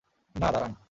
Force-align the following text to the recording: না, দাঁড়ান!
না, 0.35 0.47
দাঁড়ান! 0.51 0.73